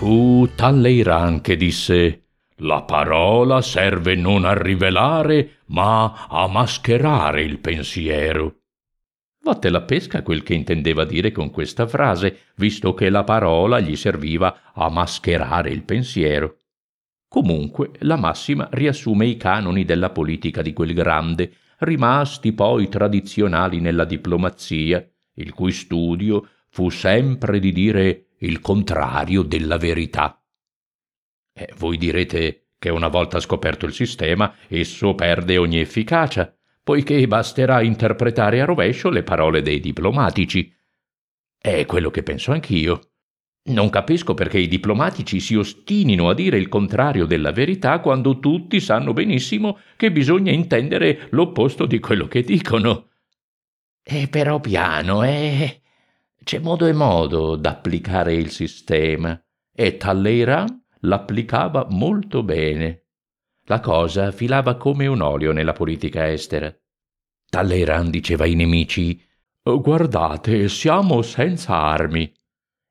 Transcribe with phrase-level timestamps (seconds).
[0.00, 2.28] Fu Talleyrand che disse
[2.60, 8.60] la parola serve non a rivelare, ma a mascherare il pensiero.
[9.42, 13.94] Vatte la pesca quel che intendeva dire con questa frase, visto che la parola gli
[13.94, 16.56] serviva a mascherare il pensiero.
[17.28, 24.06] Comunque, la massima riassume i canoni della politica di quel grande, rimasti poi tradizionali nella
[24.06, 30.42] diplomazia, il cui studio fu sempre di dire il contrario della verità.
[31.52, 37.82] Eh, voi direte che una volta scoperto il sistema, esso perde ogni efficacia, poiché basterà
[37.82, 40.74] interpretare a rovescio le parole dei diplomatici.
[41.58, 43.00] È quello che penso anch'io.
[43.62, 48.80] Non capisco perché i diplomatici si ostinino a dire il contrario della verità quando tutti
[48.80, 53.10] sanno benissimo che bisogna intendere l'opposto di quello che dicono.
[54.02, 55.79] E però piano, eh.
[56.50, 59.40] C'è modo e modo d'applicare il sistema,
[59.72, 63.04] e Talleyrand l'applicava molto bene.
[63.66, 66.76] La cosa filava come un olio nella politica estera.
[67.48, 69.24] Talleyrand diceva ai nemici
[69.62, 72.34] Guardate, siamo senza armi.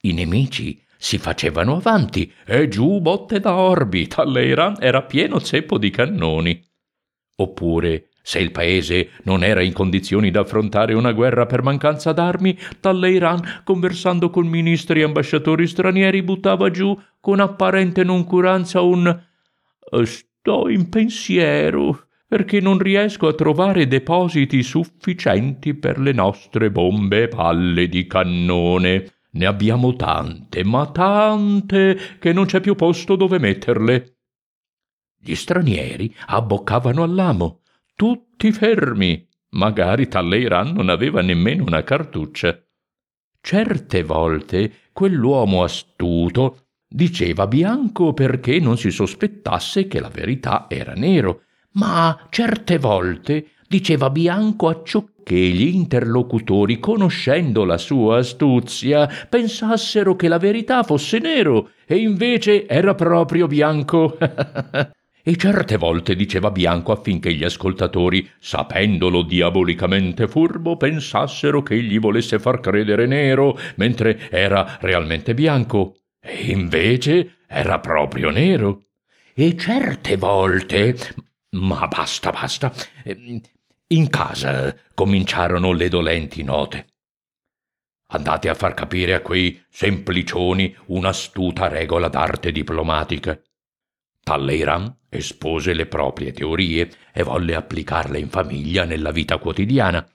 [0.00, 4.06] I nemici si facevano avanti e giù botte da orbi.
[4.06, 6.58] Talleyrand era pieno zeppo di cannoni.
[7.36, 13.62] Oppure se il paese non era in condizioni d'affrontare una guerra per mancanza d'armi, Talleyrand,
[13.64, 19.30] conversando con ministri e ambasciatori stranieri, buttava giù con apparente noncuranza un
[20.04, 27.28] Sto in pensiero perché non riesco a trovare depositi sufficienti per le nostre bombe e
[27.28, 29.12] palle di cannone.
[29.32, 34.16] Ne abbiamo tante, ma tante, che non c'è più posto dove metterle.
[35.18, 37.61] Gli stranieri abboccavano all'amo
[37.94, 39.26] tutti fermi.
[39.50, 42.58] Magari Talleyrand non aveva nemmeno una cartuccia.
[43.40, 51.42] Certe volte quell'uomo astuto diceva bianco perché non si sospettasse che la verità era nero,
[51.72, 60.38] ma certe volte diceva bianco acciocché gli interlocutori, conoscendo la sua astuzia, pensassero che la
[60.38, 64.18] verità fosse nero e invece era proprio bianco.
[65.24, 72.40] e certe volte diceva bianco affinché gli ascoltatori, sapendolo diabolicamente furbo, pensassero che egli volesse
[72.40, 78.86] far credere nero, mentre era realmente bianco, e invece era proprio nero.
[79.34, 80.96] E certe volte...
[81.50, 82.72] Ma basta, basta.
[83.88, 86.86] In casa cominciarono le dolenti note.
[88.08, 93.38] Andate a far capire a quei semplicioni un'astuta regola d'arte diplomatica.
[94.22, 100.06] Talleyrand espose le proprie teorie e volle applicarle in famiglia nella vita quotidiana.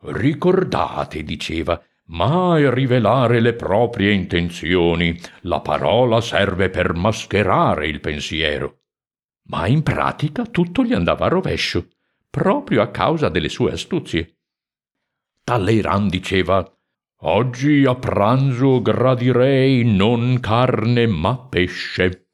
[0.00, 5.18] Ricordate, diceva, mai rivelare le proprie intenzioni.
[5.40, 8.82] La parola serve per mascherare il pensiero.
[9.48, 11.88] Ma in pratica tutto gli andava a rovescio,
[12.30, 14.36] proprio a causa delle sue astuzie.
[15.42, 16.64] Talleyrand diceva
[17.22, 22.27] Oggi a pranzo gradirei non carne ma pesce.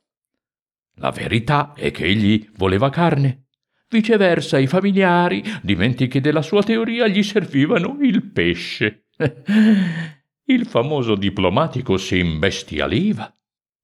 [0.97, 3.47] La verità è che egli voleva carne.
[3.89, 9.07] Viceversa i familiari, dimentichi della sua teoria, gli servivano il pesce.
[10.47, 13.35] Il famoso diplomatico si imbestialiva.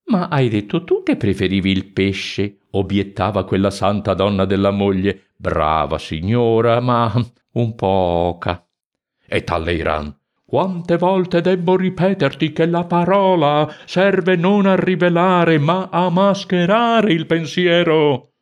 [0.06, 2.58] Ma hai detto tu che preferivi il pesce?
[2.72, 5.30] obiettava quella santa donna della moglie.
[5.36, 7.10] Brava signora, ma
[7.52, 8.68] un poca.
[9.26, 10.19] E Talleyrand
[10.50, 17.26] quante volte debbo ripeterti che la parola serve non a rivelare, ma a mascherare il
[17.26, 18.32] pensiero?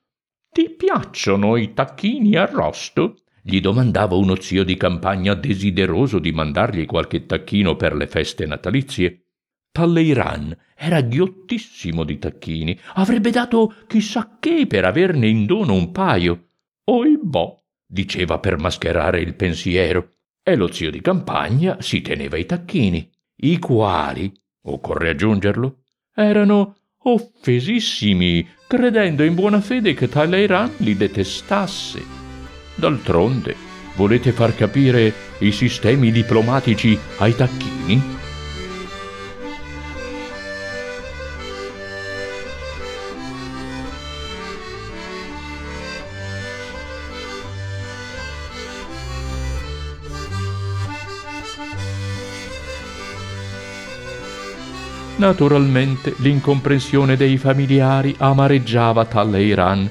[0.51, 3.17] Ti piacciono i tacchini arrosto?
[3.43, 9.25] gli domandava uno zio di campagna desideroso di mandargli qualche tacchino per le feste natalizie.
[9.71, 16.53] Talleyrand era ghiottissimo di tacchini, avrebbe dato chissà che per averne in dono un paio.
[16.85, 20.13] Oibò, diceva per mascherare il pensiero
[20.49, 25.81] e lo zio di campagna si teneva i tacchini, i quali, occorre aggiungerlo,
[26.15, 32.03] erano offesissimi, credendo in buona fede che Talleyrand li detestasse.
[32.75, 33.55] D'altronde,
[33.97, 38.18] volete far capire i sistemi diplomatici ai tacchini?
[55.19, 59.91] Naturalmente l'incomprensione dei familiari amareggiava Talleyrand.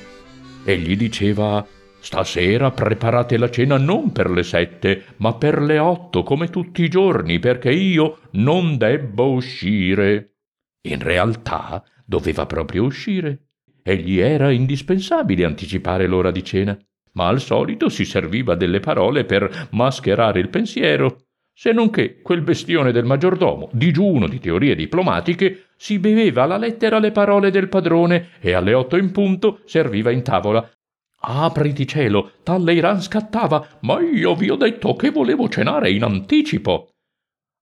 [0.63, 1.67] Egli diceva
[1.99, 6.87] Stasera preparate la cena non per le sette, ma per le otto, come tutti i
[6.87, 10.35] giorni, perché io non debbo uscire.
[10.87, 13.49] In realtà doveva proprio uscire
[13.83, 16.77] e gli era indispensabile anticipare l'ora di cena,
[17.13, 21.26] ma al solito si serviva delle parole per mascherare il pensiero,
[21.59, 26.99] se non che quel bestione del maggiordomo, digiuno di teorie diplomatiche, si beveva alla lettera
[26.99, 30.69] le parole del padrone e alle otto in punto serviva in tavola.
[31.19, 36.91] Apriti cielo, Talleiran scattava, ma io vi ho detto che volevo cenare in anticipo.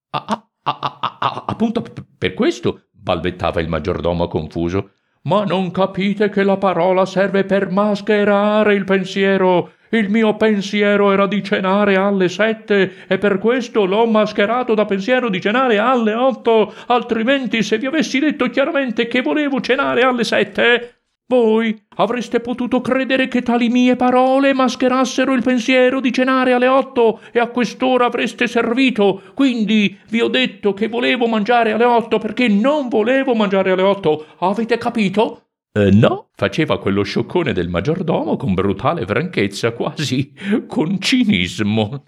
[0.10, 1.82] Ah, ah, ah appunto
[2.18, 4.92] per questo, balbettava il maggiordomo confuso.
[5.22, 9.75] Ma non capite che la parola serve per mascherare il pensiero.
[9.96, 15.30] Il mio pensiero era di cenare alle sette e per questo l'ho mascherato da pensiero
[15.30, 16.74] di cenare alle otto.
[16.88, 20.96] Altrimenti, se vi avessi detto chiaramente che volevo cenare alle sette,
[21.28, 27.22] voi avreste potuto credere che tali mie parole mascherassero il pensiero di cenare alle otto
[27.32, 29.22] e a quest'ora avreste servito.
[29.34, 34.26] Quindi vi ho detto che volevo mangiare alle otto perché non volevo mangiare alle otto.
[34.40, 35.45] Avete capito?
[35.78, 40.32] Eh, no, faceva quello scioccone del maggiordomo con brutale franchezza, quasi
[40.68, 42.06] con cinismo.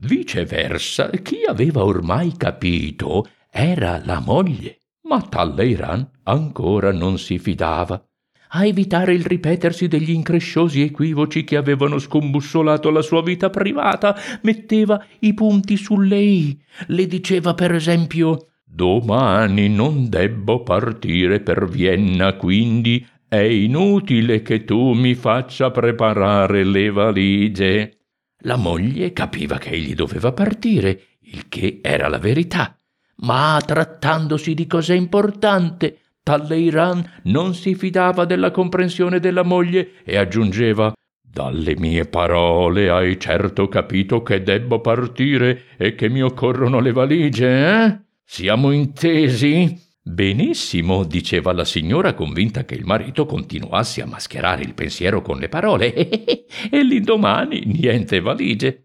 [0.00, 8.06] Viceversa, chi aveva ormai capito era la moglie, ma Talleiran ancora non si fidava
[8.56, 15.04] a evitare il ripetersi degli incresciosi equivoci che avevano scombussolato la sua vita privata, metteva
[15.20, 16.62] i punti sulle i.
[16.88, 24.94] Le diceva per esempio Domani non debbo partire per Vienna, quindi è inutile che tu
[24.94, 27.98] mi faccia preparare le valigie.
[28.38, 32.76] La moglie capiva che egli doveva partire, il che era la verità.
[33.18, 40.92] Ma trattandosi di cosa importante, Talleiran non si fidava della comprensione della moglie e aggiungeva
[41.22, 47.84] dalle mie parole hai certo capito che debbo partire e che mi occorrono le valigie,
[47.84, 48.03] eh?
[48.26, 49.80] Siamo intesi?
[50.02, 55.48] Benissimo, diceva la signora convinta che il marito continuasse a mascherare il pensiero con le
[55.48, 55.94] parole.
[56.68, 58.82] e l'indomani niente valigie.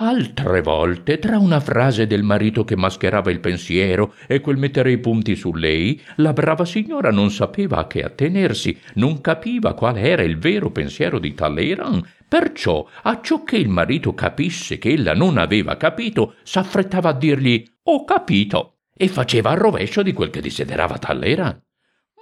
[0.00, 4.98] Altre volte, tra una frase del marito che mascherava il pensiero e quel mettere i
[4.98, 10.22] punti su lei, la brava signora non sapeva a che attenersi, non capiva qual era
[10.22, 12.04] il vero pensiero di Talleyrand.
[12.28, 18.04] Perciò, acciò che il marito capisse che ella non aveva capito, s'affrettava a dirgli «Ho
[18.04, 21.62] capito!» E faceva il rovescio di quel che desiderava Talleyrand.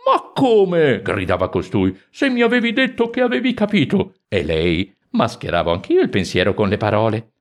[0.04, 1.98] «Ma come?» gridava costui.
[2.10, 6.76] «Se mi avevi detto che avevi capito!» E lei mascherava anch'io il pensiero con le
[6.76, 7.32] parole.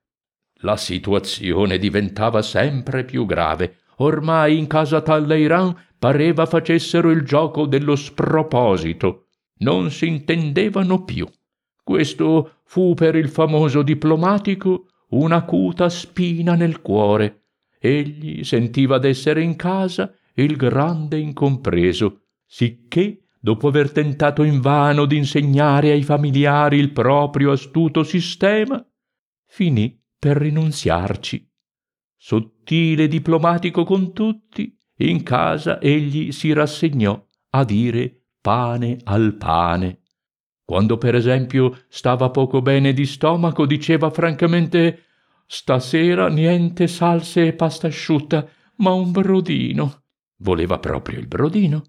[0.59, 3.81] La situazione diventava sempre più grave.
[3.97, 9.27] Ormai in casa Talleyrand pareva facessero il gioco dello sproposito.
[9.57, 11.27] Non si intendevano più.
[11.83, 17.44] Questo fu per il famoso diplomatico un'acuta spina nel cuore.
[17.85, 26.01] Egli sentiva d'essere in casa il grande incompreso, sicché, dopo aver tentato invano d'insegnare ai
[26.01, 28.83] familiari il proprio astuto sistema,
[29.45, 31.47] finì per rinunziarci.
[32.17, 39.99] Sottile e diplomatico con tutti, in casa egli si rassegnò a dire pane al pane.
[40.63, 45.04] Quando per esempio stava poco bene di stomaco, diceva francamente
[45.47, 48.47] Stasera niente salse e pasta asciutta,
[48.77, 50.03] ma un brodino.
[50.37, 51.83] Voleva proprio il brodino.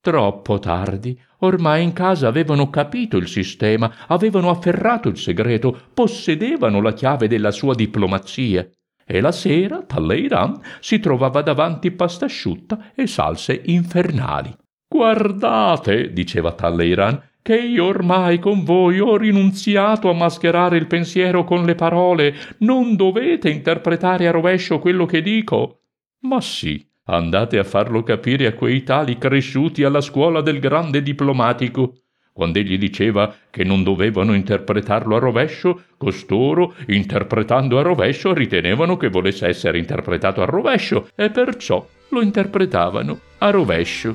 [0.00, 1.16] Troppo tardi.
[1.40, 7.50] Ormai in casa avevano capito il sistema, avevano afferrato il segreto, possedevano la chiave della
[7.50, 8.68] sua diplomazia.
[9.04, 14.56] E la sera Talleyrand si trovava davanti pasta asciutta e salse infernali.
[14.88, 21.64] Guardate, diceva Talleyrand, che io ormai con voi ho rinunziato a mascherare il pensiero con
[21.64, 22.34] le parole.
[22.58, 25.80] Non dovete interpretare a rovescio quello che dico.
[26.20, 31.94] Ma sì, Andate a farlo capire a quei tali cresciuti alla scuola del grande diplomatico.
[32.32, 39.08] Quando egli diceva che non dovevano interpretarlo a rovescio, costoro, interpretando a rovescio, ritenevano che
[39.08, 44.14] volesse essere interpretato a rovescio e perciò lo interpretavano a rovescio.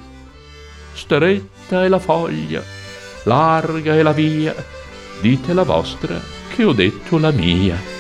[0.94, 2.64] Stretta è la foglia,
[3.28, 4.56] larga è la via,
[5.20, 6.20] dite la vostra
[6.50, 7.97] che ho detto la mia.